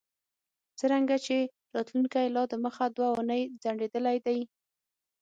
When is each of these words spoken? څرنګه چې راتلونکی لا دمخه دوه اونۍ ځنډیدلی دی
څرنګه 0.79 1.15
چې 1.25 1.37
راتلونکی 1.75 2.25
لا 2.35 2.43
دمخه 2.53 2.85
دوه 2.95 3.09
اونۍ 3.15 3.41
ځنډیدلی 3.63 4.17
دی 4.25 4.39